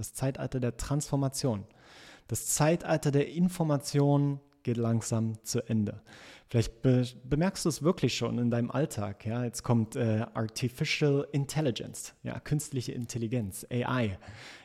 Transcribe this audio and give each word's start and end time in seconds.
Das 0.00 0.14
Zeitalter 0.14 0.60
der 0.60 0.78
Transformation. 0.78 1.66
Das 2.26 2.46
Zeitalter 2.46 3.10
der 3.10 3.28
Information 3.28 4.40
geht 4.62 4.78
langsam 4.78 5.44
zu 5.44 5.60
Ende. 5.68 6.00
Vielleicht 6.48 6.80
be 6.80 7.04
bemerkst 7.24 7.66
du 7.66 7.68
es 7.68 7.82
wirklich 7.82 8.16
schon 8.16 8.38
in 8.38 8.50
deinem 8.50 8.70
Alltag. 8.70 9.26
Ja? 9.26 9.44
Jetzt 9.44 9.62
kommt 9.62 9.96
äh, 9.96 10.24
Artificial 10.32 11.28
Intelligence, 11.32 12.14
ja, 12.22 12.40
künstliche 12.40 12.92
Intelligenz, 12.92 13.66
AI, 13.70 14.18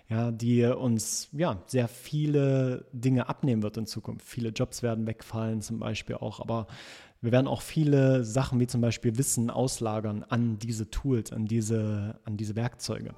ja, 0.08 0.32
die 0.32 0.64
uns 0.64 1.28
ja, 1.34 1.62
sehr 1.66 1.90
viele 1.90 2.86
Dinge 2.94 3.28
abnehmen 3.28 3.62
wird 3.62 3.76
in 3.76 3.88
Zukunft. 3.88 4.26
Viele 4.26 4.50
Jobs 4.50 4.84
werden 4.84 5.06
wegfallen 5.06 5.62
zum 5.62 5.80
Beispiel 5.80 6.16
auch, 6.16 6.40
aber 6.40 6.68
wir 7.20 7.34
werden 7.34 7.48
auch 7.48 7.62
viele 7.62 8.24
Sachen 8.24 8.58
wie 8.62 8.68
zum 8.68 8.80
Beispiel 8.80 9.18
Wissen 9.18 9.50
auslagern 9.50 10.24
an 10.24 10.60
diese 10.60 10.90
Tools, 10.90 11.34
an 11.34 11.46
diese, 11.46 12.22
an 12.24 12.38
diese 12.38 12.56
Werkzeuge. 12.56 13.16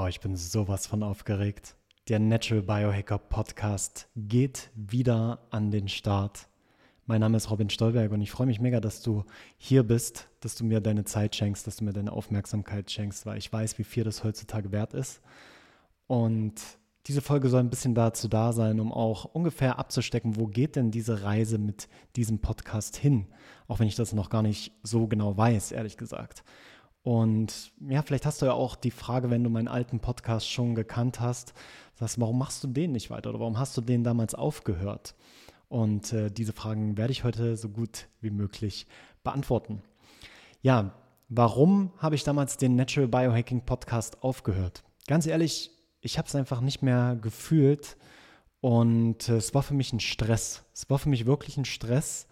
Oh, 0.00 0.06
ich 0.06 0.20
bin 0.20 0.36
sowas 0.36 0.86
von 0.86 1.02
aufgeregt. 1.02 1.74
Der 2.06 2.20
Natural 2.20 2.62
Biohacker 2.62 3.18
Podcast 3.18 4.08
geht 4.14 4.70
wieder 4.76 5.40
an 5.50 5.72
den 5.72 5.88
Start. 5.88 6.46
Mein 7.06 7.20
Name 7.20 7.36
ist 7.36 7.50
Robin 7.50 7.68
Stolberg 7.68 8.12
und 8.12 8.20
ich 8.20 8.30
freue 8.30 8.46
mich 8.46 8.60
mega, 8.60 8.78
dass 8.78 9.02
du 9.02 9.24
hier 9.56 9.82
bist, 9.82 10.28
dass 10.38 10.54
du 10.54 10.64
mir 10.64 10.80
deine 10.80 11.02
Zeit 11.02 11.34
schenkst, 11.34 11.66
dass 11.66 11.78
du 11.78 11.84
mir 11.84 11.92
deine 11.92 12.12
Aufmerksamkeit 12.12 12.88
schenkst, 12.88 13.26
weil 13.26 13.38
ich 13.38 13.52
weiß, 13.52 13.76
wie 13.80 13.84
viel 13.84 14.04
das 14.04 14.22
heutzutage 14.22 14.70
wert 14.70 14.94
ist. 14.94 15.20
Und 16.06 16.54
diese 17.08 17.20
Folge 17.20 17.48
soll 17.48 17.58
ein 17.58 17.70
bisschen 17.70 17.96
dazu 17.96 18.28
da 18.28 18.52
sein, 18.52 18.78
um 18.78 18.92
auch 18.92 19.24
ungefähr 19.24 19.80
abzustecken, 19.80 20.36
wo 20.36 20.46
geht 20.46 20.76
denn 20.76 20.92
diese 20.92 21.24
Reise 21.24 21.58
mit 21.58 21.88
diesem 22.14 22.38
Podcast 22.38 22.96
hin? 22.96 23.26
Auch 23.66 23.80
wenn 23.80 23.88
ich 23.88 23.96
das 23.96 24.12
noch 24.12 24.30
gar 24.30 24.42
nicht 24.42 24.70
so 24.84 25.08
genau 25.08 25.36
weiß, 25.36 25.72
ehrlich 25.72 25.96
gesagt. 25.96 26.44
Und 27.02 27.72
ja, 27.88 28.02
vielleicht 28.02 28.26
hast 28.26 28.42
du 28.42 28.46
ja 28.46 28.52
auch 28.52 28.76
die 28.76 28.90
Frage, 28.90 29.30
wenn 29.30 29.44
du 29.44 29.50
meinen 29.50 29.68
alten 29.68 30.00
Podcast 30.00 30.50
schon 30.50 30.74
gekannt 30.74 31.20
hast, 31.20 31.54
sagst, 31.94 32.20
warum 32.20 32.38
machst 32.38 32.62
du 32.64 32.68
den 32.68 32.92
nicht 32.92 33.10
weiter 33.10 33.30
oder 33.30 33.40
warum 33.40 33.58
hast 33.58 33.76
du 33.76 33.80
den 33.80 34.04
damals 34.04 34.34
aufgehört? 34.34 35.14
Und 35.68 36.12
äh, 36.12 36.30
diese 36.30 36.52
Fragen 36.52 36.96
werde 36.96 37.12
ich 37.12 37.24
heute 37.24 37.56
so 37.56 37.68
gut 37.68 38.08
wie 38.20 38.30
möglich 38.30 38.86
beantworten. 39.22 39.82
Ja, 40.62 40.94
warum 41.28 41.92
habe 41.98 42.14
ich 42.14 42.24
damals 42.24 42.56
den 42.56 42.74
Natural 42.74 43.08
Biohacking 43.08 43.64
Podcast 43.64 44.22
aufgehört? 44.22 44.82
Ganz 45.06 45.26
ehrlich, 45.26 45.70
ich 46.00 46.18
habe 46.18 46.28
es 46.28 46.34
einfach 46.34 46.60
nicht 46.60 46.82
mehr 46.82 47.18
gefühlt 47.20 47.96
und 48.60 49.28
äh, 49.28 49.36
es 49.36 49.54
war 49.54 49.62
für 49.62 49.74
mich 49.74 49.92
ein 49.92 50.00
Stress. 50.00 50.64
Es 50.74 50.88
war 50.90 50.98
für 50.98 51.08
mich 51.08 51.26
wirklich 51.26 51.56
ein 51.56 51.64
Stress, 51.64 52.26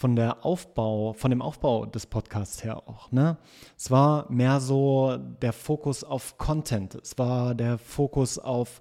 von 0.00 0.16
der 0.16 0.46
Aufbau, 0.46 1.12
von 1.12 1.30
dem 1.30 1.42
Aufbau 1.42 1.84
des 1.84 2.06
Podcasts 2.06 2.64
her 2.64 2.88
auch. 2.88 3.12
Ne? 3.12 3.36
Es 3.76 3.90
war 3.90 4.32
mehr 4.32 4.58
so 4.58 5.18
der 5.42 5.52
Fokus 5.52 6.04
auf 6.04 6.38
Content. 6.38 6.94
Es 6.94 7.18
war 7.18 7.54
der 7.54 7.76
Fokus 7.76 8.38
auf 8.38 8.80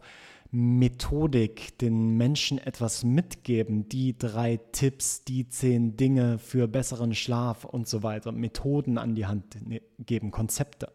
Methodik, 0.51 1.77
den 1.77 2.15
Menschen 2.15 2.57
etwas 2.57 3.03
mitgeben, 3.03 3.89
die 3.89 4.17
drei 4.17 4.61
Tipps, 4.71 5.25
die 5.25 5.49
zehn 5.49 5.97
Dinge 5.97 6.39
für 6.39 6.69
besseren 6.69 7.13
Schlaf 7.13 7.65
und 7.65 7.85
so 7.85 8.01
weiter, 8.01 8.31
Methoden 8.31 8.97
an 8.97 9.13
die 9.13 9.25
Hand 9.25 9.67
ne, 9.67 9.81
geben, 9.99 10.31
Konzepte. 10.31 10.89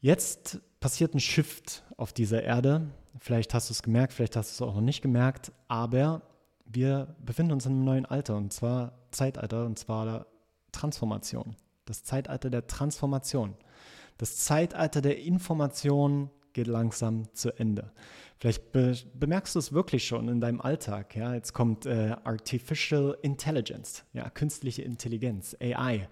Jetzt 0.00 0.58
passiert 0.80 1.14
ein 1.14 1.20
Shift 1.20 1.84
auf 1.96 2.12
dieser 2.12 2.42
Erde. 2.42 2.88
Vielleicht 3.20 3.54
hast 3.54 3.70
du 3.70 3.72
es 3.72 3.84
gemerkt, 3.84 4.14
vielleicht 4.14 4.34
hast 4.34 4.50
du 4.50 4.64
es 4.64 4.68
auch 4.68 4.74
noch 4.74 4.82
nicht 4.82 5.00
gemerkt, 5.00 5.52
aber 5.68 6.22
wir 6.64 7.14
befinden 7.24 7.52
uns 7.52 7.66
in 7.66 7.72
einem 7.72 7.84
neuen 7.84 8.06
Alter 8.06 8.36
und 8.36 8.52
zwar 8.52 8.98
Zeitalter 9.10 9.66
und 9.66 9.78
zwar 9.78 10.26
Transformation. 10.72 11.56
Das 11.84 12.04
Zeitalter 12.04 12.50
der 12.50 12.66
Transformation. 12.66 13.54
Das 14.18 14.38
Zeitalter 14.38 15.00
der 15.00 15.18
Information 15.18 16.30
geht 16.52 16.68
langsam 16.68 17.32
zu 17.34 17.50
Ende. 17.58 17.92
Vielleicht 18.38 18.72
be 18.72 18.94
bemerkst 19.14 19.54
du 19.54 19.58
es 19.58 19.72
wirklich 19.72 20.06
schon 20.06 20.28
in 20.28 20.40
deinem 20.40 20.60
Alltag. 20.60 21.16
Ja? 21.16 21.34
Jetzt 21.34 21.52
kommt 21.52 21.86
äh, 21.86 22.14
Artificial 22.24 23.16
Intelligence, 23.22 24.04
ja, 24.12 24.28
künstliche 24.30 24.82
Intelligenz, 24.82 25.56
AI, 25.60 26.08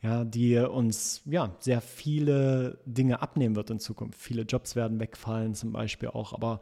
ja, 0.00 0.24
die 0.24 0.56
uns 0.58 1.22
ja, 1.26 1.54
sehr 1.60 1.80
viele 1.80 2.78
Dinge 2.86 3.20
abnehmen 3.22 3.56
wird 3.56 3.70
in 3.70 3.78
Zukunft. 3.78 4.18
Viele 4.18 4.42
Jobs 4.42 4.76
werden 4.76 4.98
wegfallen 4.98 5.54
zum 5.54 5.72
Beispiel 5.72 6.08
auch, 6.08 6.32
aber 6.32 6.60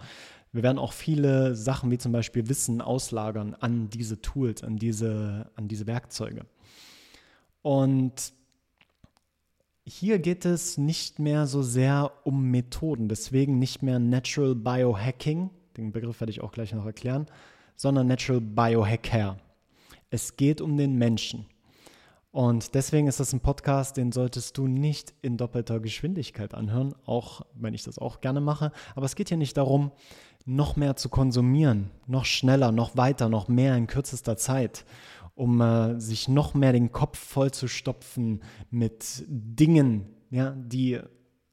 wir 0.52 0.62
werden 0.62 0.78
auch 0.78 0.92
viele 0.92 1.54
Sachen 1.54 1.90
wie 1.90 1.98
zum 1.98 2.12
Beispiel 2.12 2.48
Wissen 2.48 2.80
auslagern 2.80 3.54
an 3.54 3.88
diese 3.88 4.20
Tools, 4.20 4.64
an 4.64 4.76
diese, 4.76 5.50
an 5.54 5.68
diese 5.68 5.86
Werkzeuge. 5.86 6.44
Und 7.62 8.32
hier 9.84 10.18
geht 10.18 10.44
es 10.44 10.78
nicht 10.78 11.18
mehr 11.18 11.46
so 11.46 11.62
sehr 11.62 12.12
um 12.24 12.50
Methoden, 12.50 13.08
deswegen 13.08 13.58
nicht 13.58 13.82
mehr 13.82 13.98
Natural 13.98 14.54
Biohacking, 14.54 15.50
den 15.76 15.92
Begriff 15.92 16.20
werde 16.20 16.30
ich 16.30 16.40
auch 16.40 16.52
gleich 16.52 16.72
noch 16.72 16.86
erklären, 16.86 17.26
sondern 17.76 18.06
Natural 18.06 18.40
Biohacker. 18.40 19.38
Es 20.10 20.36
geht 20.36 20.60
um 20.60 20.76
den 20.76 20.96
Menschen. 20.96 21.46
Und 22.32 22.76
deswegen 22.76 23.08
ist 23.08 23.18
das 23.18 23.32
ein 23.32 23.40
Podcast, 23.40 23.96
den 23.96 24.12
solltest 24.12 24.56
du 24.56 24.68
nicht 24.68 25.14
in 25.20 25.36
doppelter 25.36 25.80
Geschwindigkeit 25.80 26.54
anhören, 26.54 26.94
auch 27.04 27.42
wenn 27.54 27.74
ich 27.74 27.82
das 27.82 27.98
auch 27.98 28.20
gerne 28.20 28.40
mache. 28.40 28.70
Aber 28.94 29.04
es 29.06 29.16
geht 29.16 29.28
hier 29.28 29.36
nicht 29.36 29.56
darum, 29.56 29.90
noch 30.44 30.76
mehr 30.76 30.94
zu 30.94 31.08
konsumieren, 31.08 31.90
noch 32.06 32.24
schneller, 32.24 32.70
noch 32.70 32.96
weiter, 32.96 33.28
noch 33.28 33.48
mehr 33.48 33.76
in 33.76 33.88
kürzester 33.88 34.36
Zeit, 34.36 34.84
um 35.34 35.60
äh, 35.60 36.00
sich 36.00 36.28
noch 36.28 36.54
mehr 36.54 36.72
den 36.72 36.92
Kopf 36.92 37.18
voll 37.18 37.50
zu 37.50 37.66
stopfen 37.66 38.42
mit 38.70 39.24
Dingen, 39.26 40.06
ja, 40.30 40.50
die 40.56 41.00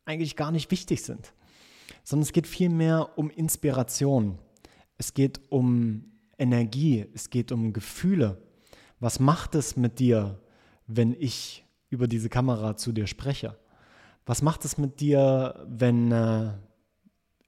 eigentlich 0.05 0.35
gar 0.35 0.51
nicht 0.51 0.69
wichtig 0.69 1.01
sind. 1.01 1.33
Sondern 2.03 2.23
es 2.23 2.33
geht 2.33 2.47
vielmehr 2.47 3.17
um 3.17 3.31
Inspiration. 3.31 4.38
Es 4.97 5.15
geht 5.15 5.41
um 5.49 6.11
Energie, 6.38 7.05
es 7.13 7.31
geht 7.31 7.51
um 7.51 7.73
Gefühle. 7.73 8.41
Was 8.99 9.19
macht 9.19 9.55
es 9.55 9.75
mit 9.75 9.99
dir, 9.99 10.39
wenn 10.87 11.15
ich 11.17 11.65
über 11.89 12.07
diese 12.07 12.29
Kamera 12.29 12.75
zu 12.75 12.91
dir 12.91 13.07
spreche? 13.07 13.57
Was 14.25 14.41
macht 14.41 14.65
es 14.65 14.77
mit 14.77 14.99
dir, 14.99 15.65
wenn 15.67 16.11
äh, 16.11 16.51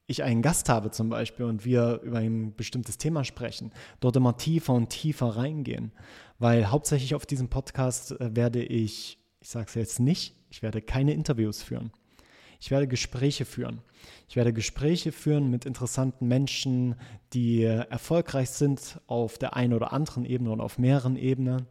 ich 0.10 0.24
einen 0.24 0.42
Gast 0.42 0.70
habe 0.70 0.90
zum 0.90 1.10
Beispiel 1.10 1.46
und 1.46 1.66
wir 1.66 2.02
über 2.04 2.18
ein 2.18 2.56
bestimmtes 2.56 2.98
Thema 2.98 3.24
sprechen, 3.24 3.72
dort 4.00 4.16
immer 4.16 4.38
tiefer 4.38 4.74
und 4.74 4.90
tiefer 4.90 5.38
reingehen. 5.38 5.92
Weil 6.40 6.72
hauptsächlich 6.72 7.14
auf 7.14 7.28
diesem 7.28 7.48
Podcast 7.48 8.20
äh, 8.20 8.36
werde 8.36 8.64
ich, 8.64 9.20
ich 9.40 9.50
sage 9.50 9.68
es 9.68 9.76
jetzt 9.76 10.00
nicht, 10.00 10.36
ich 10.50 10.64
werde 10.64 10.82
keine 10.82 11.14
Interviews 11.14 11.62
führen. 11.62 11.92
Ich 12.60 12.72
werde 12.72 12.88
Gespräche 12.88 13.46
führen. 13.46 13.82
Ich 14.28 14.36
werde 14.36 14.52
Gespräche 14.52 15.12
führen 15.12 15.50
mit 15.52 15.66
interessanten 15.66 16.28
Menschen, 16.28 16.96
die 17.34 17.64
äh, 17.64 17.86
erfolgreich 17.90 18.50
sind 18.50 19.00
auf 19.06 19.38
der 19.38 19.56
einen 19.56 19.74
oder 19.74 19.94
anderen 19.94 20.26
Ebene 20.26 20.52
und 20.52 20.60
auf 20.60 20.80
mehreren 20.80 21.18
Ebenen. 21.18 21.68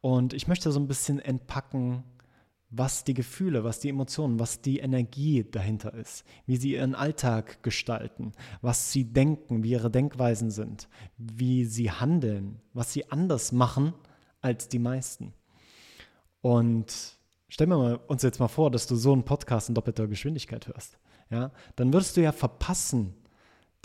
Und 0.00 0.32
ich 0.32 0.48
möchte 0.48 0.72
so 0.72 0.80
ein 0.80 0.88
bisschen 0.88 1.18
entpacken, 1.18 2.04
was 2.70 3.02
die 3.02 3.14
Gefühle, 3.14 3.64
was 3.64 3.80
die 3.80 3.88
Emotionen, 3.88 4.38
was 4.38 4.60
die 4.60 4.78
Energie 4.78 5.44
dahinter 5.48 5.92
ist, 5.92 6.24
wie 6.46 6.56
sie 6.56 6.74
ihren 6.74 6.94
Alltag 6.94 7.62
gestalten, 7.62 8.32
was 8.62 8.92
sie 8.92 9.04
denken, 9.04 9.64
wie 9.64 9.72
ihre 9.72 9.90
Denkweisen 9.90 10.50
sind, 10.50 10.88
wie 11.18 11.64
sie 11.64 11.90
handeln, 11.90 12.60
was 12.72 12.92
sie 12.92 13.10
anders 13.10 13.50
machen 13.50 13.92
als 14.40 14.68
die 14.68 14.78
meisten. 14.78 15.34
Und 16.42 17.18
stellen 17.48 17.70
wir 17.70 18.00
uns 18.08 18.22
jetzt 18.22 18.38
mal 18.38 18.48
vor, 18.48 18.70
dass 18.70 18.86
du 18.86 18.94
so 18.94 19.12
einen 19.12 19.24
Podcast 19.24 19.68
in 19.68 19.74
doppelter 19.74 20.06
Geschwindigkeit 20.06 20.68
hörst. 20.68 20.98
Ja, 21.28 21.50
dann 21.76 21.92
würdest 21.92 22.16
du 22.16 22.22
ja 22.22 22.32
verpassen, 22.32 23.14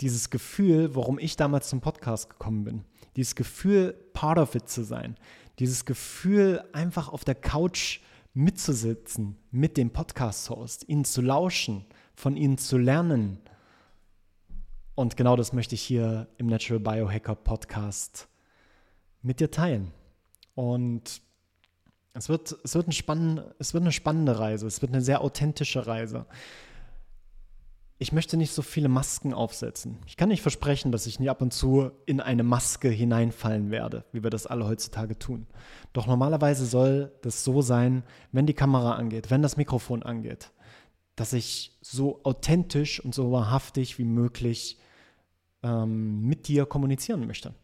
dieses 0.00 0.30
Gefühl, 0.30 0.94
warum 0.94 1.18
ich 1.18 1.36
damals 1.36 1.68
zum 1.68 1.80
Podcast 1.80 2.30
gekommen 2.30 2.64
bin. 2.64 2.84
Dieses 3.16 3.34
Gefühl, 3.34 3.94
part 4.12 4.38
of 4.38 4.54
it 4.54 4.68
zu 4.68 4.84
sein. 4.84 5.16
Dieses 5.58 5.84
Gefühl, 5.84 6.62
einfach 6.72 7.08
auf 7.08 7.24
der 7.24 7.34
Couch 7.34 8.00
mitzusitzen 8.34 9.36
mit 9.50 9.76
dem 9.78 9.90
Podcast-Host, 9.90 10.88
ihnen 10.88 11.04
zu 11.04 11.22
lauschen, 11.22 11.86
von 12.14 12.36
ihnen 12.36 12.58
zu 12.58 12.76
lernen. 12.76 13.40
Und 14.94 15.16
genau 15.16 15.36
das 15.36 15.52
möchte 15.54 15.74
ich 15.74 15.82
hier 15.82 16.28
im 16.36 16.46
Natural 16.46 16.80
Biohacker 16.80 17.34
Podcast 17.34 18.28
mit 19.22 19.40
dir 19.40 19.50
teilen. 19.50 19.92
Und 20.54 21.22
es 22.12 22.28
wird, 22.28 22.56
es, 22.64 22.74
wird 22.74 22.88
ein 22.88 22.92
spann, 22.92 23.42
es 23.58 23.74
wird 23.74 23.82
eine 23.82 23.92
spannende 23.92 24.38
Reise, 24.38 24.66
es 24.66 24.80
wird 24.80 24.92
eine 24.92 25.02
sehr 25.02 25.20
authentische 25.20 25.86
Reise. 25.86 26.26
Ich 27.98 28.12
möchte 28.12 28.36
nicht 28.36 28.52
so 28.52 28.60
viele 28.60 28.88
Masken 28.88 29.32
aufsetzen. 29.32 29.98
Ich 30.06 30.16
kann 30.16 30.28
nicht 30.28 30.42
versprechen, 30.42 30.92
dass 30.92 31.06
ich 31.06 31.18
nie 31.18 31.30
ab 31.30 31.40
und 31.40 31.52
zu 31.52 31.90
in 32.04 32.20
eine 32.20 32.42
Maske 32.42 32.90
hineinfallen 32.90 33.70
werde, 33.70 34.04
wie 34.12 34.22
wir 34.22 34.30
das 34.30 34.46
alle 34.46 34.66
heutzutage 34.66 35.18
tun. 35.18 35.46
Doch 35.94 36.06
normalerweise 36.06 36.66
soll 36.66 37.12
das 37.22 37.42
so 37.42 37.62
sein, 37.62 38.02
wenn 38.32 38.46
die 38.46 38.54
Kamera 38.54 38.96
angeht, 38.96 39.30
wenn 39.30 39.40
das 39.40 39.56
Mikrofon 39.56 40.02
angeht, 40.02 40.52
dass 41.14 41.32
ich 41.32 41.78
so 41.80 42.20
authentisch 42.24 43.00
und 43.00 43.14
so 43.14 43.32
wahrhaftig 43.32 43.98
wie 43.98 44.04
möglich 44.04 44.78
ähm, 45.62 46.20
mit 46.20 46.48
dir 46.48 46.66
kommunizieren 46.66 47.26
möchte 47.26 47.54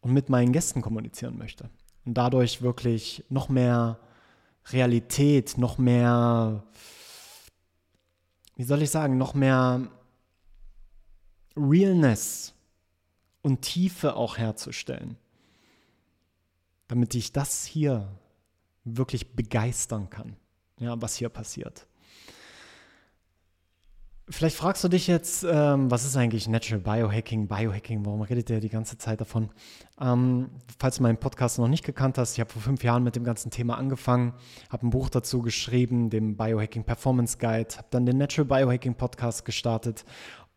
und 0.00 0.12
mit 0.12 0.28
meinen 0.28 0.52
Gästen 0.52 0.82
kommunizieren 0.82 1.38
möchte. 1.38 1.70
Und 2.04 2.18
dadurch 2.18 2.60
wirklich 2.60 3.24
noch 3.30 3.48
mehr 3.48 3.98
Realität, 4.66 5.56
noch 5.56 5.78
mehr 5.78 6.64
wie 8.56 8.64
soll 8.64 8.82
ich 8.82 8.90
sagen, 8.90 9.18
noch 9.18 9.34
mehr 9.34 9.88
Realness 11.56 12.54
und 13.42 13.62
Tiefe 13.62 14.16
auch 14.16 14.38
herzustellen, 14.38 15.16
damit 16.88 17.14
ich 17.14 17.32
das 17.32 17.64
hier 17.64 18.08
wirklich 18.84 19.34
begeistern 19.34 20.10
kann, 20.10 20.36
ja, 20.78 21.00
was 21.00 21.16
hier 21.16 21.28
passiert. 21.28 21.86
Vielleicht 24.28 24.56
fragst 24.56 24.82
du 24.82 24.88
dich 24.88 25.06
jetzt, 25.06 25.46
ähm, 25.48 25.88
was 25.88 26.04
ist 26.04 26.16
eigentlich 26.16 26.48
Natural 26.48 26.80
Biohacking, 26.80 27.46
Biohacking, 27.46 28.04
warum 28.04 28.22
redet 28.22 28.48
der 28.48 28.58
die 28.58 28.68
ganze 28.68 28.98
Zeit 28.98 29.20
davon? 29.20 29.50
Ähm, 30.00 30.50
falls 30.80 30.96
du 30.96 31.04
meinen 31.04 31.18
Podcast 31.18 31.60
noch 31.60 31.68
nicht 31.68 31.84
gekannt 31.84 32.18
hast, 32.18 32.32
ich 32.32 32.40
habe 32.40 32.52
vor 32.52 32.60
fünf 32.60 32.82
Jahren 32.82 33.04
mit 33.04 33.14
dem 33.14 33.22
ganzen 33.22 33.52
Thema 33.52 33.78
angefangen, 33.78 34.34
habe 34.68 34.84
ein 34.84 34.90
Buch 34.90 35.10
dazu 35.10 35.42
geschrieben, 35.42 36.10
dem 36.10 36.36
Biohacking 36.36 36.82
Performance 36.82 37.38
Guide, 37.38 37.76
habe 37.76 37.86
dann 37.90 38.04
den 38.04 38.18
Natural 38.18 38.46
Biohacking 38.46 38.96
Podcast 38.96 39.44
gestartet 39.44 40.04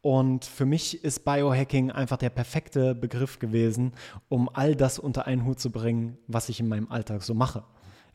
und 0.01 0.45
für 0.45 0.65
mich 0.65 1.03
ist 1.03 1.23
Biohacking 1.23 1.91
einfach 1.91 2.17
der 2.17 2.31
perfekte 2.31 2.95
Begriff 2.95 3.37
gewesen, 3.37 3.91
um 4.29 4.49
all 4.51 4.75
das 4.75 4.97
unter 4.97 5.27
einen 5.27 5.45
Hut 5.45 5.59
zu 5.59 5.71
bringen, 5.71 6.17
was 6.25 6.49
ich 6.49 6.59
in 6.59 6.69
meinem 6.69 6.89
Alltag 6.89 7.21
so 7.21 7.35
mache. 7.35 7.63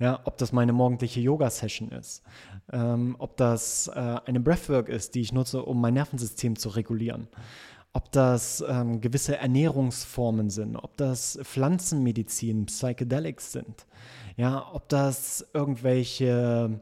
Ja, 0.00 0.20
ob 0.24 0.38
das 0.38 0.52
meine 0.52 0.72
morgendliche 0.72 1.20
Yoga-Session 1.20 1.90
ist, 1.90 2.22
ähm, 2.72 3.14
ob 3.18 3.36
das 3.36 3.88
äh, 3.88 4.16
eine 4.26 4.40
Breathwork 4.40 4.88
ist, 4.88 5.14
die 5.14 5.20
ich 5.20 5.32
nutze, 5.32 5.62
um 5.62 5.80
mein 5.80 5.94
Nervensystem 5.94 6.56
zu 6.56 6.70
regulieren, 6.70 7.28
ob 7.92 8.10
das 8.10 8.62
ähm, 8.66 9.00
gewisse 9.00 9.36
Ernährungsformen 9.36 10.50
sind, 10.50 10.76
ob 10.76 10.96
das 10.96 11.38
Pflanzenmedizin, 11.42 12.66
Psychedelics 12.66 13.52
sind, 13.52 13.86
ja, 14.36 14.68
ob 14.72 14.88
das 14.88 15.46
irgendwelche 15.54 16.80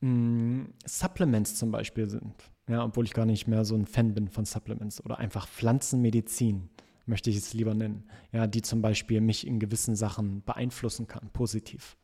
mh, 0.00 0.08
hm, 0.08 0.74
Supplements 0.86 1.56
zum 1.56 1.72
Beispiel 1.72 2.08
sind, 2.08 2.34
ja, 2.68 2.84
obwohl 2.84 3.06
ich 3.06 3.12
gar 3.12 3.26
nicht 3.26 3.48
mehr 3.48 3.64
so 3.64 3.74
ein 3.74 3.86
Fan 3.86 4.14
bin 4.14 4.28
von 4.28 4.44
Supplements 4.44 5.04
oder 5.04 5.18
einfach 5.18 5.48
Pflanzenmedizin 5.48 6.70
möchte 7.10 7.28
ich 7.28 7.36
es 7.36 7.52
lieber 7.52 7.74
nennen, 7.74 8.08
ja, 8.32 8.46
die 8.46 8.62
zum 8.62 8.80
Beispiel 8.80 9.20
mich 9.20 9.46
in 9.46 9.60
gewissen 9.60 9.94
Sachen 9.94 10.42
beeinflussen 10.44 11.06
kann, 11.06 11.28
positiv. 11.32 11.98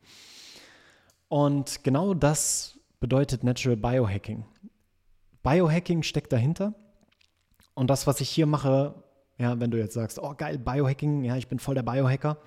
Und 1.29 1.83
genau 1.83 2.13
das 2.13 2.79
bedeutet 2.99 3.43
Natural 3.43 3.77
Biohacking. 3.77 4.45
Biohacking 5.41 6.03
steckt 6.03 6.31
dahinter. 6.31 6.75
Und 7.73 7.89
das, 7.89 8.05
was 8.05 8.21
ich 8.21 8.29
hier 8.29 8.45
mache, 8.45 9.03
ja, 9.37 9.59
wenn 9.59 9.71
du 9.71 9.77
jetzt 9.77 9.93
sagst, 9.93 10.19
oh 10.19 10.33
geil, 10.35 10.57
Biohacking, 10.57 11.23
ja, 11.23 11.37
ich 11.37 11.47
bin 11.47 11.59
voll 11.59 11.75
der 11.75 11.83
Biohacker, 11.83 12.37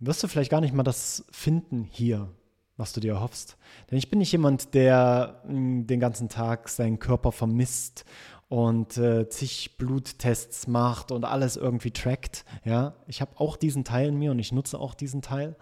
wirst 0.00 0.22
du 0.22 0.28
vielleicht 0.28 0.50
gar 0.50 0.60
nicht 0.60 0.74
mal 0.74 0.82
das 0.82 1.24
finden 1.30 1.84
hier, 1.84 2.30
was 2.76 2.92
du 2.92 3.00
dir 3.00 3.14
erhoffst. 3.14 3.56
Denn 3.90 3.98
ich 3.98 4.10
bin 4.10 4.18
nicht 4.18 4.32
jemand, 4.32 4.74
der 4.74 5.42
mh, 5.44 5.50
hm, 5.50 5.86
den 5.86 6.00
ganzen 6.00 6.28
Tag 6.28 6.68
seinen 6.68 6.98
Körper 6.98 7.32
vermisst 7.32 8.04
und 8.48 8.96
äh, 8.98 9.28
zig 9.28 9.76
Bluttests 9.78 10.66
macht 10.66 11.10
und 11.10 11.24
alles 11.24 11.56
irgendwie 11.56 11.90
trackt. 11.90 12.44
Ja, 12.64 12.94
ich 13.06 13.20
habe 13.20 13.32
auch 13.38 13.56
diesen 13.56 13.84
Teil 13.84 14.08
in 14.08 14.18
mir 14.18 14.30
und 14.30 14.38
ich 14.38 14.52
nutze 14.52 14.78
auch 14.78 14.94
diesen 14.94 15.22
Teil. 15.22 15.56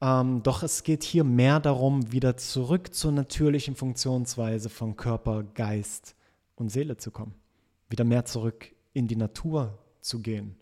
Ähm, 0.00 0.42
doch 0.42 0.62
es 0.62 0.84
geht 0.84 1.02
hier 1.02 1.24
mehr 1.24 1.60
darum, 1.60 2.12
wieder 2.12 2.36
zurück 2.36 2.94
zur 2.94 3.12
natürlichen 3.12 3.74
Funktionsweise 3.74 4.68
von 4.68 4.96
Körper, 4.96 5.42
Geist 5.42 6.14
und 6.54 6.70
Seele 6.70 6.96
zu 6.96 7.10
kommen. 7.10 7.34
Wieder 7.88 8.04
mehr 8.04 8.24
zurück 8.24 8.72
in 8.92 9.08
die 9.08 9.16
Natur 9.16 9.78
zu 10.00 10.20
gehen. 10.20 10.56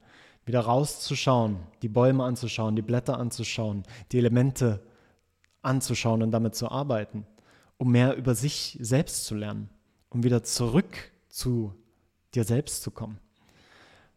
Wieder 0.47 0.61
rauszuschauen, 0.61 1.59
die 1.83 1.89
Bäume 1.89 2.25
anzuschauen, 2.25 2.77
die 2.77 2.83
Blätter 2.83 3.19
anzuschauen, 3.19 3.83
die 4.13 4.19
Elemente 4.19 4.81
anzuschauen 5.63 6.23
und 6.23 6.31
damit 6.31 6.55
zu 6.55 6.71
arbeiten, 6.71 7.27
um 7.79 7.91
mehr 7.91 8.17
über 8.17 8.35
sich 8.35 8.79
selbst 8.81 9.27
zu 9.27 9.35
lernen, 9.35 9.69
um 10.09 10.23
wieder 10.23 10.45
zurück 10.45 11.11
zu 11.37 11.75
dir 12.35 12.45
selbst 12.45 12.83
zu 12.83 12.91
kommen. 12.91 13.19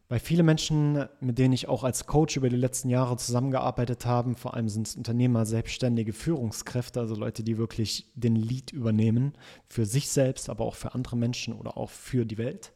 Weil 0.07 0.19
viele 0.19 0.41
Menschen, 0.41 1.05
mit 1.19 1.37
denen 1.37 1.53
ich 1.53 1.67
auch 1.67 1.83
als 1.83 2.07
Coach 2.07 2.35
über 2.35 2.49
die 2.49 2.55
letzten 2.55 2.89
Jahre 2.89 3.15
zusammengearbeitet 3.17 4.07
habe, 4.07 4.33
vor 4.35 4.55
allem 4.55 4.67
sind 4.67 4.87
es 4.87 4.95
Unternehmer, 4.95 5.45
selbstständige 5.45 6.13
Führungskräfte, 6.13 6.99
also 6.99 7.13
Leute, 7.13 7.43
die 7.43 7.59
wirklich 7.59 8.11
den 8.15 8.35
Lead 8.35 8.71
übernehmen 8.71 9.33
für 9.67 9.85
sich 9.85 10.09
selbst, 10.09 10.49
aber 10.49 10.65
auch 10.65 10.73
für 10.73 10.95
andere 10.95 11.15
Menschen 11.15 11.53
oder 11.53 11.77
auch 11.77 11.91
für 11.91 12.25
die 12.25 12.39
Welt 12.39 12.73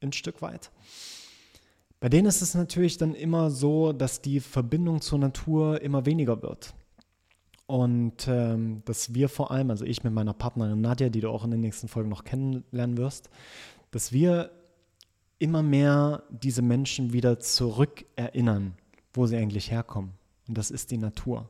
ein 0.00 0.12
Stück 0.12 0.42
weit. 0.42 0.72
Bei 2.00 2.08
denen 2.08 2.26
ist 2.26 2.40
es 2.40 2.54
natürlich 2.54 2.96
dann 2.96 3.14
immer 3.14 3.50
so, 3.50 3.92
dass 3.92 4.22
die 4.22 4.40
Verbindung 4.40 5.02
zur 5.02 5.18
Natur 5.18 5.82
immer 5.82 6.06
weniger 6.06 6.42
wird. 6.42 6.74
Und 7.70 8.26
ähm, 8.26 8.82
dass 8.84 9.14
wir 9.14 9.28
vor 9.28 9.52
allem, 9.52 9.70
also 9.70 9.84
ich 9.84 10.02
mit 10.02 10.12
meiner 10.12 10.32
Partnerin 10.32 10.80
Nadja, 10.80 11.08
die 11.08 11.20
du 11.20 11.30
auch 11.30 11.44
in 11.44 11.52
den 11.52 11.60
nächsten 11.60 11.86
Folgen 11.86 12.08
noch 12.08 12.24
kennenlernen 12.24 12.96
wirst, 12.96 13.30
dass 13.92 14.10
wir 14.10 14.50
immer 15.38 15.62
mehr 15.62 16.24
diese 16.30 16.62
Menschen 16.62 17.12
wieder 17.12 17.38
zurückerinnern, 17.38 18.74
wo 19.12 19.26
sie 19.26 19.36
eigentlich 19.36 19.70
herkommen. 19.70 20.14
Und 20.48 20.58
das 20.58 20.72
ist 20.72 20.90
die 20.90 20.98
Natur. 20.98 21.48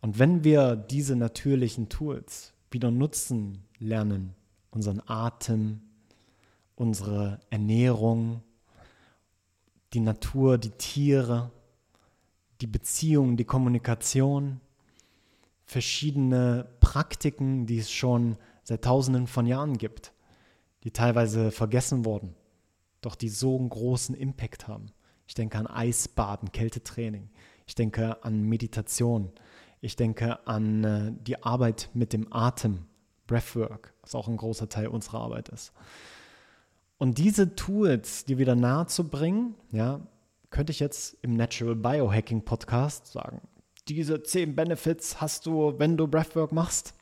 Und 0.00 0.18
wenn 0.18 0.42
wir 0.42 0.74
diese 0.74 1.14
natürlichen 1.14 1.88
Tools 1.88 2.54
wieder 2.72 2.90
nutzen 2.90 3.62
lernen, 3.78 4.34
unseren 4.72 5.00
Atem, 5.06 5.80
unsere 6.74 7.38
Ernährung, 7.50 8.42
die 9.92 10.00
Natur, 10.00 10.58
die 10.58 10.70
Tiere, 10.70 11.52
die 12.60 12.66
Beziehung, 12.66 13.36
die 13.36 13.44
Kommunikation, 13.44 14.60
verschiedene 15.64 16.68
Praktiken, 16.80 17.66
die 17.66 17.78
es 17.78 17.90
schon 17.90 18.36
seit 18.62 18.82
Tausenden 18.84 19.26
von 19.26 19.46
Jahren 19.46 19.78
gibt, 19.78 20.12
die 20.84 20.90
teilweise 20.90 21.50
vergessen 21.50 22.04
wurden, 22.04 22.34
doch 23.00 23.14
die 23.14 23.28
so 23.28 23.58
einen 23.58 23.68
großen 23.68 24.14
Impact 24.14 24.68
haben. 24.68 24.86
Ich 25.26 25.34
denke 25.34 25.58
an 25.58 25.66
Eisbaden, 25.66 26.52
Kältetraining. 26.52 27.30
Ich 27.66 27.74
denke 27.74 28.22
an 28.24 28.42
Meditation. 28.42 29.32
Ich 29.80 29.96
denke 29.96 30.46
an 30.46 30.84
äh, 30.84 31.12
die 31.12 31.42
Arbeit 31.42 31.90
mit 31.94 32.12
dem 32.12 32.32
Atem, 32.32 32.86
Breathwork, 33.26 33.94
was 34.02 34.14
auch 34.14 34.28
ein 34.28 34.36
großer 34.36 34.68
Teil 34.68 34.88
unserer 34.88 35.20
Arbeit 35.20 35.48
ist. 35.48 35.72
Und 36.98 37.18
diese 37.18 37.56
Tools, 37.56 38.24
die 38.24 38.38
wieder 38.38 38.54
nahe 38.54 38.86
zu 38.86 39.08
bringen, 39.08 39.54
ja, 39.72 40.00
könnte 40.50 40.70
ich 40.70 40.80
jetzt 40.80 41.16
im 41.22 41.34
Natural 41.34 41.74
Biohacking 41.74 42.44
Podcast 42.44 43.06
sagen, 43.08 43.40
diese 43.88 44.22
zehn 44.22 44.54
Benefits 44.54 45.20
hast 45.20 45.46
du, 45.46 45.78
wenn 45.78 45.96
du 45.96 46.06
Breathwork 46.06 46.52
machst? 46.52 46.94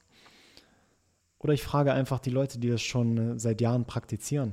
Oder 1.38 1.54
ich 1.54 1.62
frage 1.62 1.92
einfach 1.92 2.18
die 2.20 2.30
Leute, 2.30 2.58
die 2.58 2.68
das 2.68 2.82
schon 2.82 3.16
äh, 3.16 3.38
seit 3.38 3.60
Jahren 3.60 3.86
praktizieren, 3.86 4.52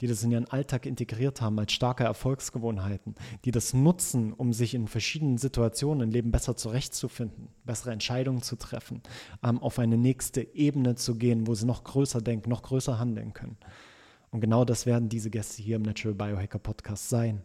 die 0.00 0.06
das 0.06 0.22
in 0.22 0.30
ihren 0.30 0.46
Alltag 0.46 0.86
integriert 0.86 1.40
haben 1.40 1.58
als 1.58 1.72
starke 1.72 2.04
Erfolgsgewohnheiten, 2.04 3.16
die 3.44 3.50
das 3.50 3.74
nutzen, 3.74 4.32
um 4.32 4.52
sich 4.52 4.74
in 4.74 4.86
verschiedenen 4.86 5.38
Situationen 5.38 6.08
im 6.08 6.10
Leben 6.10 6.30
besser 6.30 6.56
zurechtzufinden, 6.56 7.48
bessere 7.64 7.90
Entscheidungen 7.92 8.42
zu 8.42 8.56
treffen, 8.56 9.02
ähm, 9.42 9.60
auf 9.60 9.78
eine 9.78 9.98
nächste 9.98 10.42
Ebene 10.54 10.94
zu 10.94 11.16
gehen, 11.16 11.46
wo 11.46 11.54
sie 11.54 11.66
noch 11.66 11.82
größer 11.82 12.20
denken, 12.20 12.48
noch 12.50 12.62
größer 12.62 12.98
handeln 12.98 13.32
können. 13.32 13.56
Und 14.30 14.40
genau 14.40 14.64
das 14.64 14.86
werden 14.86 15.08
diese 15.08 15.30
Gäste 15.30 15.62
hier 15.62 15.76
im 15.76 15.82
Natural 15.82 16.14
Biohacker 16.14 16.58
Podcast 16.58 17.08
sein. 17.08 17.42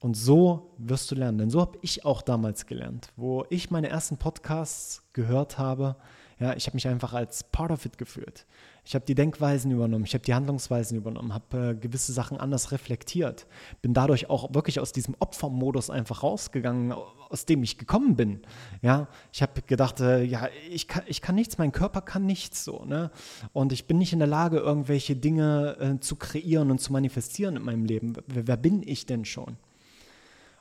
Und 0.00 0.16
so 0.16 0.74
wirst 0.78 1.10
du 1.10 1.14
lernen. 1.14 1.38
Denn 1.38 1.50
so 1.50 1.60
habe 1.60 1.78
ich 1.82 2.04
auch 2.04 2.22
damals 2.22 2.66
gelernt, 2.66 3.08
wo 3.16 3.44
ich 3.48 3.70
meine 3.70 3.88
ersten 3.88 4.18
Podcasts 4.18 5.02
gehört 5.12 5.58
habe. 5.58 5.96
Ja, 6.38 6.54
ich 6.54 6.66
habe 6.66 6.76
mich 6.76 6.86
einfach 6.86 7.14
als 7.14 7.44
part 7.44 7.70
of 7.70 7.86
it 7.86 7.96
gefühlt. 7.96 8.46
Ich 8.84 8.94
habe 8.94 9.06
die 9.06 9.14
Denkweisen 9.14 9.70
übernommen, 9.70 10.04
ich 10.04 10.12
habe 10.12 10.22
die 10.22 10.34
Handlungsweisen 10.34 10.96
übernommen, 10.98 11.32
habe 11.32 11.70
äh, 11.70 11.74
gewisse 11.74 12.12
Sachen 12.12 12.36
anders 12.36 12.72
reflektiert. 12.72 13.46
Bin 13.80 13.94
dadurch 13.94 14.28
auch 14.28 14.54
wirklich 14.54 14.78
aus 14.78 14.92
diesem 14.92 15.16
Opfermodus 15.18 15.88
einfach 15.88 16.22
rausgegangen, 16.22 16.92
aus 16.92 17.46
dem 17.46 17.62
ich 17.62 17.78
gekommen 17.78 18.16
bin. 18.16 18.42
Ja, 18.82 19.08
ich 19.32 19.40
habe 19.40 19.62
gedacht, 19.62 20.00
äh, 20.00 20.22
ja, 20.22 20.48
ich 20.70 20.88
kann, 20.88 21.04
ich 21.06 21.22
kann 21.22 21.34
nichts, 21.34 21.56
mein 21.56 21.72
Körper 21.72 22.02
kann 22.02 22.26
nichts 22.26 22.64
so. 22.64 22.84
Ne? 22.84 23.10
Und 23.54 23.72
ich 23.72 23.86
bin 23.86 23.96
nicht 23.96 24.12
in 24.12 24.18
der 24.18 24.28
Lage, 24.28 24.58
irgendwelche 24.58 25.16
Dinge 25.16 25.76
äh, 25.80 26.00
zu 26.00 26.16
kreieren 26.16 26.70
und 26.70 26.80
zu 26.80 26.92
manifestieren 26.92 27.56
in 27.56 27.64
meinem 27.64 27.86
Leben. 27.86 28.12
Wer, 28.26 28.46
wer 28.46 28.56
bin 28.58 28.82
ich 28.86 29.06
denn 29.06 29.24
schon? 29.24 29.56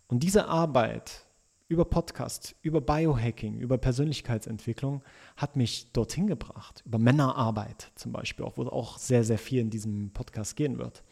Und 0.07 0.21
diese 0.21 0.47
Arbeit 0.47 1.25
über 1.67 1.85
Podcast, 1.85 2.55
über 2.61 2.79
Biohacking, 2.79 3.59
über 3.59 3.77
Persönlichkeitsentwicklung 3.77 5.03
hat 5.35 5.55
mich 5.55 5.91
dorthin 5.93 6.27
gebracht. 6.27 6.83
Über 6.85 6.99
Männerarbeit 6.99 7.91
zum 7.95 8.11
Beispiel, 8.11 8.45
auch, 8.45 8.57
wo 8.57 8.67
auch 8.67 8.99
sehr, 8.99 9.23
sehr 9.23 9.39
viel 9.39 9.61
in 9.61 9.71
diesem 9.71 10.11
Podcast 10.11 10.55
gehen 10.55 10.77
wird. 10.77 11.03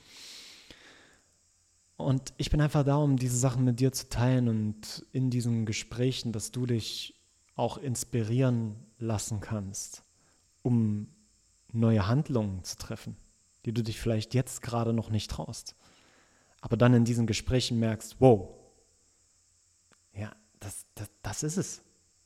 Und 1.98 2.34
ich 2.38 2.50
bin 2.50 2.62
einfach 2.62 2.84
da, 2.84 2.98
um 2.98 3.18
diese 3.18 3.38
Sachen 3.38 3.64
mit 3.64 3.80
dir 3.80 3.92
zu 3.92 4.10
teilen 4.10 4.48
und 4.48 5.06
in 5.12 5.30
diesen 5.30 5.66
Gesprächen, 5.66 6.32
dass 6.32 6.52
du 6.52 6.66
dich 6.66 7.16
auch 7.56 7.78
inspirieren 7.78 8.76
lassen 9.00 9.40
kannst, 9.40 10.04
um 10.62 11.08
neue 11.72 12.08
Handlungen 12.08 12.64
zu 12.64 12.78
treffen, 12.78 13.16
die 13.66 13.74
du 13.74 13.84
dich 13.84 14.00
vielleicht 14.00 14.34
jetzt 14.34 14.62
gerade 14.62 14.94
noch 14.94 15.10
nicht 15.10 15.32
traust. 15.32 15.76
Aber 16.62 16.78
dann 16.78 16.94
in 16.94 17.06
diesen 17.06 17.28
Gesprächen 17.28 17.80
merkst, 17.80 18.18
wow, 18.20 18.50
das, 20.64 20.86
das, 20.96 21.10
das 21.22 21.44
ist 21.44 21.58
es. 21.58 21.82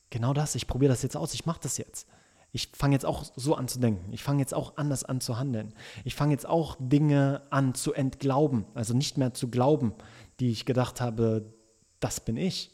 Genau 0.09 0.33
das. 0.33 0.55
Ich 0.55 0.67
probiere 0.67 0.91
das 0.91 1.03
jetzt 1.03 1.17
aus. 1.17 1.33
Ich 1.33 1.45
mache 1.45 1.59
das 1.61 1.77
jetzt. 1.77 2.07
Ich 2.53 2.69
fange 2.73 2.95
jetzt 2.95 3.05
auch 3.05 3.25
so 3.35 3.55
an 3.55 3.67
zu 3.67 3.79
denken. 3.79 4.11
Ich 4.13 4.23
fange 4.23 4.39
jetzt 4.39 4.53
auch 4.53 4.77
anders 4.77 5.03
an 5.03 5.19
zu 5.19 5.37
handeln. 5.37 5.73
Ich 6.05 6.15
fange 6.15 6.31
jetzt 6.31 6.45
auch 6.45 6.77
Dinge 6.79 7.41
an 7.49 7.73
zu 7.75 7.93
entglauben. 7.93 8.65
Also 8.73 8.93
nicht 8.93 9.17
mehr 9.17 9.33
zu 9.33 9.49
glauben, 9.49 9.93
die 10.39 10.51
ich 10.51 10.65
gedacht 10.65 11.01
habe, 11.01 11.53
das 11.99 12.19
bin 12.19 12.37
ich. 12.37 12.71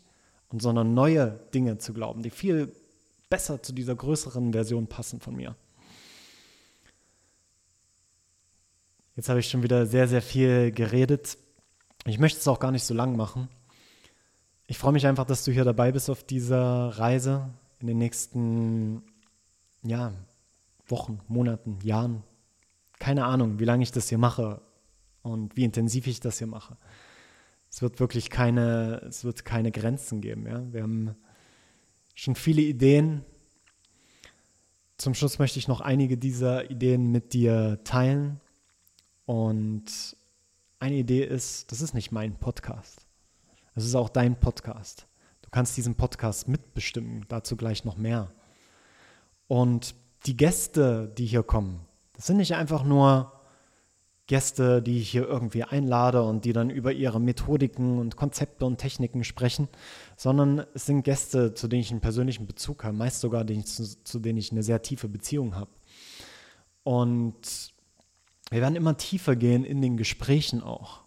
Und 0.50 0.62
sondern 0.62 0.94
neue 0.94 1.40
Dinge 1.54 1.80
zu 1.80 1.94
glauben, 1.94 2.22
die 2.22 2.30
viel 2.30 2.76
besser 3.30 3.64
zu 3.64 3.74
dieser 3.74 3.96
größeren 3.96 4.54
Version 4.54 4.86
passen 4.86 5.20
von 5.20 5.36
mir. 5.36 5.56
Jetzt 9.16 9.30
habe 9.30 9.40
ich 9.40 9.50
schon 9.50 9.64
wieder 9.64 9.88
sehr, 9.88 10.08
sehr 10.08 10.22
viel 10.22 10.72
geredet. 10.72 11.38
Ich 12.06 12.20
möchte 12.20 12.40
es 12.40 12.48
auch 12.48 12.60
gar 12.60 12.72
nicht 12.72 12.84
so 12.84 12.94
lang 12.94 13.16
machen. 13.16 13.50
Ich 14.74 14.80
freue 14.80 14.94
mich 14.94 15.06
einfach, 15.06 15.26
dass 15.26 15.46
du 15.46 15.52
hier 15.52 15.66
dabei 15.66 15.92
bist 15.92 16.10
auf 16.10 16.24
dieser 16.24 16.98
Reise 16.98 17.48
in 17.80 17.86
den 17.86 18.00
nächsten 18.00 19.04
ja, 19.84 20.12
Wochen, 20.88 21.20
Monaten, 21.28 21.78
Jahren. 21.84 22.24
Keine 22.98 23.26
Ahnung, 23.26 23.60
wie 23.60 23.66
lange 23.66 23.84
ich 23.84 23.92
das 23.92 24.10
hier 24.10 24.18
mache 24.18 24.62
und 25.22 25.56
wie 25.56 25.64
intensiv 25.64 26.08
ich 26.08 26.22
das 26.22 26.40
hier 26.40 26.48
mache. 26.48 26.76
Es 27.70 27.84
wird 27.84 28.00
wirklich 28.00 28.32
keine, 28.32 28.96
es 29.08 29.24
wird 29.24 29.46
keine 29.46 29.72
Grenzen 29.72 30.22
geben. 30.22 30.48
Ja? 30.48 30.64
Wir 30.74 30.82
haben 30.82 31.16
schon 32.16 32.34
viele 32.34 32.64
Ideen. 32.64 33.24
Zum 34.98 35.14
Schluss 35.14 35.38
möchte 35.38 35.60
ich 35.60 35.68
noch 35.68 35.82
einige 35.82 36.18
dieser 36.18 36.72
Ideen 36.72 37.12
mit 37.12 37.34
dir 37.34 37.80
teilen. 37.84 38.42
Und 39.28 40.18
eine 40.80 40.96
Idee 40.96 41.24
ist, 41.24 41.72
das 41.72 41.82
ist 41.82 41.94
nicht 41.94 42.12
mein 42.12 42.40
Podcast. 42.40 43.03
Das 43.76 43.86
ist 43.86 43.96
auch 43.96 44.10
dein 44.10 44.40
Podcast. 44.40 45.08
Du 45.42 45.50
kannst 45.50 45.76
diesen 45.78 45.96
Podcast 45.96 46.48
mitbestimmen, 46.48 47.26
dazu 47.28 47.56
gleich 47.56 47.86
noch 47.86 47.98
mehr. 47.98 48.32
Und 49.48 49.96
die 50.26 50.38
Gäste, 50.38 51.12
die 51.18 51.26
hier 51.26 51.44
kommen, 51.44 51.82
das 52.14 52.28
sind 52.28 52.38
nicht 52.38 52.56
einfach 52.56 52.84
nur 52.84 53.32
Gäste, 54.28 54.82
die 54.82 55.00
ich 55.00 55.10
hier 55.10 55.28
irgendwie 55.28 55.64
einlade 55.64 56.24
und 56.24 56.46
die 56.46 56.54
dann 56.54 56.70
über 56.70 56.94
ihre 56.94 57.20
Methodiken 57.20 58.00
und 58.00 58.16
Konzepte 58.16 58.66
und 58.66 58.78
Techniken 58.78 59.24
sprechen, 59.24 59.68
sondern 60.16 60.66
es 60.74 60.86
sind 60.86 61.04
Gäste, 61.04 61.54
zu 61.54 61.68
denen 61.68 61.82
ich 61.82 61.92
einen 61.92 62.00
persönlichen 62.00 62.48
Bezug 62.48 62.84
habe, 62.84 62.96
meist 62.96 63.20
sogar 63.20 63.46
zu, 63.46 64.04
zu 64.04 64.20
denen 64.20 64.38
ich 64.38 64.52
eine 64.52 64.64
sehr 64.64 64.82
tiefe 64.82 65.10
Beziehung 65.10 65.56
habe. 65.56 65.72
Und 66.84 67.74
wir 68.50 68.62
werden 68.62 68.76
immer 68.76 68.96
tiefer 68.98 69.36
gehen 69.36 69.66
in 69.66 69.82
den 69.82 69.98
Gesprächen 69.98 70.64
auch. 70.64 71.03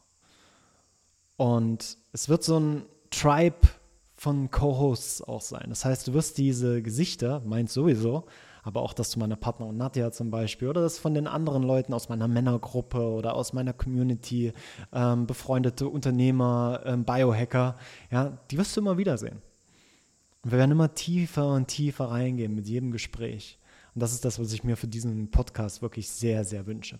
Und 1.36 1.98
es 2.12 2.28
wird 2.28 2.42
so 2.44 2.58
ein 2.58 2.86
Tribe 3.10 3.68
von 4.16 4.50
Co-Hosts 4.50 5.22
auch 5.22 5.42
sein. 5.42 5.66
Das 5.68 5.84
heißt, 5.84 6.08
du 6.08 6.14
wirst 6.14 6.38
diese 6.38 6.82
Gesichter, 6.82 7.42
meint 7.44 7.70
sowieso, 7.70 8.24
aber 8.62 8.82
auch 8.82 8.94
das 8.94 9.10
zu 9.10 9.18
meiner 9.18 9.36
Partnerin 9.36 9.76
Nadja 9.76 10.10
zum 10.10 10.30
Beispiel 10.30 10.68
oder 10.68 10.80
das 10.80 10.98
von 10.98 11.14
den 11.14 11.26
anderen 11.26 11.62
Leuten 11.62 11.92
aus 11.92 12.08
meiner 12.08 12.26
Männergruppe 12.26 12.98
oder 12.98 13.34
aus 13.34 13.52
meiner 13.52 13.72
Community, 13.72 14.52
ähm, 14.92 15.26
befreundete 15.26 15.86
Unternehmer, 15.88 16.80
ähm, 16.84 17.04
Biohacker, 17.04 17.76
ja, 18.10 18.38
die 18.50 18.58
wirst 18.58 18.76
du 18.76 18.80
immer 18.80 18.98
wiedersehen. 18.98 19.40
Und 20.42 20.50
wir 20.50 20.58
werden 20.58 20.72
immer 20.72 20.94
tiefer 20.94 21.52
und 21.52 21.68
tiefer 21.68 22.06
reingehen 22.06 22.54
mit 22.54 22.66
jedem 22.66 22.90
Gespräch. 22.90 23.58
Und 23.94 24.00
das 24.00 24.12
ist 24.12 24.24
das, 24.24 24.38
was 24.38 24.52
ich 24.52 24.64
mir 24.64 24.76
für 24.76 24.88
diesen 24.88 25.30
Podcast 25.30 25.82
wirklich 25.82 26.08
sehr, 26.08 26.44
sehr 26.44 26.66
wünsche. 26.66 26.98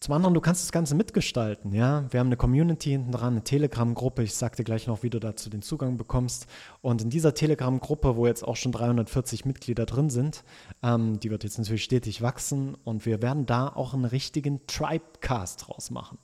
Zum 0.00 0.14
anderen, 0.14 0.32
du 0.32 0.40
kannst 0.40 0.62
das 0.62 0.70
Ganze 0.70 0.94
mitgestalten. 0.94 1.72
Ja? 1.72 2.06
Wir 2.10 2.20
haben 2.20 2.28
eine 2.28 2.36
Community 2.36 2.90
hinten 2.90 3.10
dran, 3.10 3.32
eine 3.32 3.42
Telegram-Gruppe. 3.42 4.22
Ich 4.22 4.38
dir 4.38 4.64
gleich 4.64 4.86
noch, 4.86 5.02
wie 5.02 5.10
du 5.10 5.18
dazu 5.18 5.50
den 5.50 5.60
Zugang 5.60 5.96
bekommst. 5.96 6.46
Und 6.82 7.02
in 7.02 7.10
dieser 7.10 7.34
Telegram-Gruppe, 7.34 8.14
wo 8.14 8.26
jetzt 8.26 8.44
auch 8.44 8.54
schon 8.54 8.70
340 8.70 9.44
Mitglieder 9.44 9.86
drin 9.86 10.08
sind, 10.08 10.44
ähm, 10.84 11.18
die 11.18 11.30
wird 11.30 11.42
jetzt 11.42 11.58
natürlich 11.58 11.82
stetig 11.82 12.22
wachsen. 12.22 12.76
Und 12.84 13.06
wir 13.06 13.22
werden 13.22 13.44
da 13.44 13.68
auch 13.68 13.92
einen 13.92 14.04
richtigen 14.04 14.64
Tribecast 14.68 15.66
draus 15.66 15.90
machen. 15.90 16.18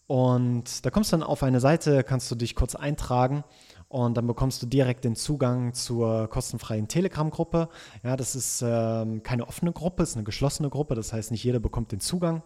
Und 0.07 0.85
da 0.85 0.89
kommst 0.89 1.13
du 1.13 1.17
dann 1.17 1.25
auf 1.25 1.41
eine 1.41 1.61
Seite, 1.61 2.03
kannst 2.03 2.29
du 2.29 2.35
dich 2.35 2.55
kurz 2.55 2.75
eintragen 2.75 3.45
und 3.87 4.17
dann 4.17 4.27
bekommst 4.27 4.61
du 4.61 4.65
direkt 4.65 5.05
den 5.05 5.15
Zugang 5.15 5.73
zur 5.73 6.27
kostenfreien 6.27 6.89
Telegram-Gruppe. 6.89 7.69
Ja, 8.03 8.17
das 8.17 8.35
ist 8.35 8.61
ähm, 8.61 9.23
keine 9.23 9.47
offene 9.47 9.71
Gruppe, 9.71 10.03
es 10.03 10.09
ist 10.09 10.17
eine 10.17 10.25
geschlossene 10.25 10.69
Gruppe, 10.69 10.95
das 10.95 11.13
heißt, 11.13 11.31
nicht 11.31 11.45
jeder 11.45 11.61
bekommt 11.61 11.93
den 11.93 12.01
Zugang 12.01 12.43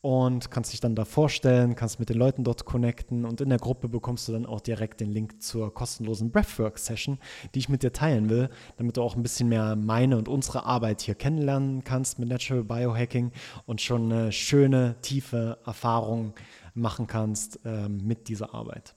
und 0.00 0.50
kannst 0.50 0.72
dich 0.72 0.80
dann 0.80 0.94
da 0.94 1.04
vorstellen, 1.04 1.74
kannst 1.74 1.98
mit 1.98 2.08
den 2.08 2.18
Leuten 2.18 2.44
dort 2.44 2.64
connecten 2.64 3.24
und 3.24 3.40
in 3.40 3.48
der 3.48 3.58
Gruppe 3.58 3.88
bekommst 3.88 4.28
du 4.28 4.32
dann 4.32 4.46
auch 4.46 4.60
direkt 4.60 5.00
den 5.00 5.10
Link 5.10 5.42
zur 5.42 5.74
kostenlosen 5.74 6.30
Breathwork-Session, 6.30 7.18
die 7.54 7.58
ich 7.58 7.68
mit 7.68 7.82
dir 7.82 7.92
teilen 7.92 8.28
will, 8.28 8.48
damit 8.76 8.96
du 8.96 9.02
auch 9.02 9.16
ein 9.16 9.22
bisschen 9.22 9.48
mehr 9.48 9.74
meine 9.74 10.16
und 10.16 10.28
unsere 10.28 10.64
Arbeit 10.66 11.00
hier 11.00 11.16
kennenlernen 11.16 11.82
kannst 11.82 12.18
mit 12.18 12.28
Natural 12.28 12.62
Biohacking 12.62 13.32
und 13.66 13.80
schon 13.80 14.12
eine 14.12 14.30
schöne, 14.30 14.96
tiefe 15.02 15.58
Erfahrung 15.66 16.34
machen 16.74 17.06
kannst 17.08 17.64
äh, 17.64 17.88
mit 17.88 18.28
dieser 18.28 18.54
Arbeit. 18.54 18.94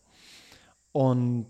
Und 0.92 1.50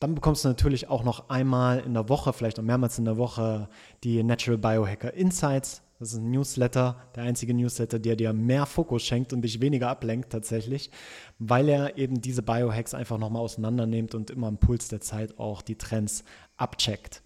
dann 0.00 0.14
bekommst 0.14 0.44
du 0.44 0.48
natürlich 0.48 0.88
auch 0.88 1.04
noch 1.04 1.28
einmal 1.28 1.80
in 1.80 1.94
der 1.94 2.08
Woche, 2.08 2.32
vielleicht 2.32 2.58
auch 2.58 2.64
mehrmals 2.64 2.98
in 2.98 3.04
der 3.04 3.16
Woche, 3.16 3.68
die 4.02 4.22
Natural 4.22 4.58
Biohacker 4.58 5.12
Insights 5.12 5.82
das 5.98 6.12
ist 6.12 6.18
ein 6.18 6.30
Newsletter, 6.30 6.96
der 7.16 7.24
einzige 7.24 7.54
Newsletter, 7.54 7.98
der 7.98 8.14
dir 8.14 8.32
mehr 8.32 8.66
Fokus 8.66 9.02
schenkt 9.02 9.32
und 9.32 9.42
dich 9.42 9.60
weniger 9.60 9.88
ablenkt 9.88 10.30
tatsächlich, 10.30 10.92
weil 11.40 11.68
er 11.68 11.98
eben 11.98 12.20
diese 12.20 12.42
Biohacks 12.42 12.94
einfach 12.94 13.18
nochmal 13.18 13.42
auseinander 13.42 13.86
nimmt 13.86 14.14
und 14.14 14.30
immer 14.30 14.46
am 14.46 14.58
Puls 14.58 14.86
der 14.88 15.00
Zeit 15.00 15.36
auch 15.38 15.60
die 15.60 15.74
Trends 15.74 16.22
abcheckt. 16.56 17.22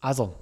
Also, 0.00 0.34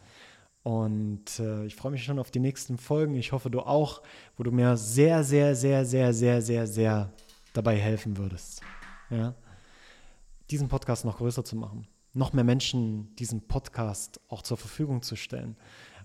Und 0.62 1.38
äh, 1.38 1.65
ich 1.65 1.77
freue 1.77 1.93
mich 1.93 2.05
schon 2.05 2.19
auf 2.19 2.31
die 2.31 2.41
nächsten 2.41 2.79
Folgen. 2.79 3.15
Ich 3.15 3.33
hoffe, 3.33 3.50
du 3.50 3.61
auch, 3.61 4.03
wo 4.37 4.43
du 4.43 4.50
mir 4.50 4.77
sehr, 4.77 5.25
sehr, 5.25 5.55
sehr, 5.55 5.85
sehr, 5.85 6.12
sehr, 6.12 6.43
sehr, 6.43 6.67
sehr 6.67 7.12
dabei 7.53 7.77
helfen 7.77 8.17
würdest. 8.17 8.61
Ja? 9.11 9.35
Diesen 10.50 10.69
Podcast 10.69 11.05
noch 11.05 11.19
größer 11.19 11.45
zu 11.45 11.57
machen. 11.57 11.87
Noch 12.12 12.33
mehr 12.33 12.45
Menschen 12.45 13.15
diesen 13.17 13.47
Podcast 13.47 14.21
auch 14.29 14.43
zur 14.43 14.57
Verfügung 14.57 15.03
zu 15.03 15.17
stellen. 15.17 15.57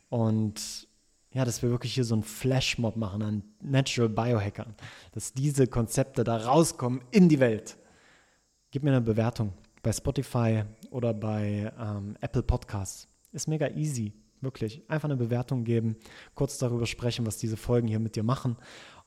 Und 0.09 0.87
ja, 1.33 1.43
dass 1.45 1.61
wir 1.63 1.69
wirklich 1.71 1.95
hier 1.95 2.03
so 2.03 2.13
einen 2.13 2.23
Flashmob 2.23 2.95
machen 2.95 3.23
an 3.23 3.43
Natural 3.61 4.09
Biohackern, 4.09 4.75
dass 5.13 5.33
diese 5.33 5.65
Konzepte 5.67 6.23
da 6.23 6.37
rauskommen 6.37 7.01
in 7.11 7.27
die 7.27 7.39
Welt. 7.39 7.77
Gib 8.69 8.83
mir 8.83 8.91
eine 8.91 9.01
Bewertung 9.01 9.53
bei 9.81 9.91
Spotify 9.91 10.63
oder 10.91 11.13
bei 11.13 11.71
ähm, 11.79 12.15
Apple 12.21 12.43
Podcasts. 12.43 13.07
Ist 13.31 13.47
mega 13.47 13.67
easy, 13.69 14.13
wirklich. 14.43 14.83
Einfach 14.89 15.09
eine 15.09 15.17
Bewertung 15.17 15.63
geben, 15.63 15.95
kurz 16.35 16.57
darüber 16.57 16.85
sprechen, 16.85 17.25
was 17.25 17.37
diese 17.37 17.57
Folgen 17.57 17.87
hier 17.87 17.99
mit 17.99 18.15
dir 18.15 18.23
machen. 18.23 18.57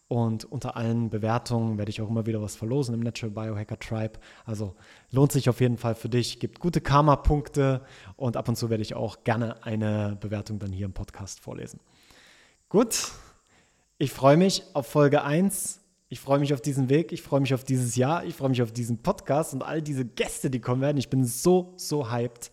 Und 0.08 0.44
unter 0.44 0.76
allen 0.76 1.10
Bewertungen 1.10 1.78
werde 1.78 1.90
ich 1.90 2.00
auch 2.00 2.08
immer 2.08 2.26
wieder 2.26 2.40
was 2.40 2.54
verlosen 2.54 2.94
im 2.94 3.00
Natural 3.00 3.32
Biohacker 3.32 3.78
Tribe. 3.78 4.20
Also 4.44 4.76
lohnt 5.10 5.32
sich 5.32 5.48
auf 5.48 5.60
jeden 5.60 5.76
Fall 5.76 5.96
für 5.96 6.08
dich, 6.08 6.38
gibt 6.38 6.60
gute 6.60 6.80
Karma-Punkte 6.80 7.82
und 8.16 8.36
ab 8.36 8.48
und 8.48 8.54
zu 8.54 8.70
werde 8.70 8.82
ich 8.82 8.94
auch 8.94 9.24
gerne 9.24 9.64
eine 9.64 10.16
Bewertung 10.20 10.60
dann 10.60 10.70
hier 10.70 10.86
im 10.86 10.92
Podcast 10.92 11.40
vorlesen. 11.40 11.80
Gut, 12.68 13.10
ich 13.98 14.12
freue 14.12 14.36
mich 14.36 14.62
auf 14.74 14.86
Folge 14.86 15.22
1. 15.22 15.80
Ich 16.08 16.20
freue 16.20 16.38
mich 16.38 16.54
auf 16.54 16.60
diesen 16.60 16.88
Weg, 16.88 17.10
ich 17.10 17.20
freue 17.20 17.40
mich 17.40 17.52
auf 17.52 17.64
dieses 17.64 17.96
Jahr, 17.96 18.24
ich 18.24 18.36
freue 18.36 18.50
mich 18.50 18.62
auf 18.62 18.70
diesen 18.70 19.02
Podcast 19.02 19.54
und 19.54 19.64
all 19.64 19.82
diese 19.82 20.04
Gäste, 20.04 20.50
die 20.50 20.60
kommen 20.60 20.80
werden. 20.80 20.98
Ich 20.98 21.08
bin 21.08 21.24
so, 21.24 21.74
so 21.76 22.12
hyped. 22.12 22.52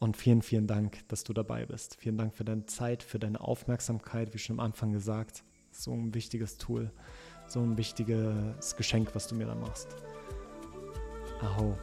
Und 0.00 0.16
vielen, 0.16 0.40
vielen 0.40 0.66
Dank, 0.66 1.06
dass 1.08 1.24
du 1.24 1.34
dabei 1.34 1.66
bist. 1.66 1.96
Vielen 2.00 2.16
Dank 2.16 2.34
für 2.34 2.44
deine 2.44 2.64
Zeit, 2.66 3.02
für 3.02 3.18
deine 3.18 3.40
Aufmerksamkeit, 3.40 4.34
wie 4.34 4.38
schon 4.38 4.58
am 4.58 4.64
Anfang 4.64 4.92
gesagt 4.92 5.44
so 5.72 5.92
ein 5.92 6.14
wichtiges 6.14 6.58
Tool, 6.58 6.90
so 7.46 7.60
ein 7.60 7.76
wichtiges 7.76 8.76
Geschenk, 8.76 9.14
was 9.14 9.28
du 9.28 9.34
mir 9.34 9.46
da 9.46 9.54
machst. 9.54 9.88
Aho. 11.42 11.76